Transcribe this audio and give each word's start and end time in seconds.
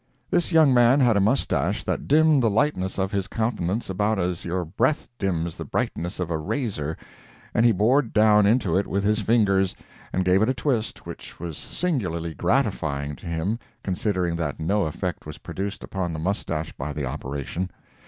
This 0.31 0.51
young 0.51 0.73
man 0.73 0.99
had 0.99 1.15
a 1.15 1.19
moustache 1.21 1.83
that 1.83 2.07
dimmed 2.07 2.41
the 2.41 2.49
lightness 2.49 2.97
of 2.97 3.11
his 3.11 3.27
countenance 3.27 3.87
about 3.87 4.17
as 4.17 4.43
your 4.45 4.65
breath 4.65 5.07
dims 5.19 5.57
the 5.57 5.63
brightness 5.63 6.19
of 6.19 6.31
a 6.31 6.39
razor; 6.39 6.97
and 7.53 7.67
he 7.67 7.71
bored 7.71 8.11
down 8.11 8.47
into 8.47 8.75
it 8.75 8.87
with 8.87 9.03
his 9.03 9.19
fingers, 9.19 9.75
and 10.11 10.25
gave 10.25 10.41
it 10.41 10.49
a 10.49 10.55
twist 10.55 11.05
which 11.05 11.39
was 11.39 11.55
singularly 11.55 12.33
gratifying 12.33 13.15
to 13.17 13.27
him, 13.27 13.59
considering 13.83 14.35
that 14.37 14.59
no 14.59 14.87
effect 14.87 15.27
was 15.27 15.37
produced 15.37 15.83
upon 15.83 16.13
the 16.13 16.17
moustache 16.17 16.73
by 16.73 16.93
the 16.93 17.05
operation. 17.05 17.69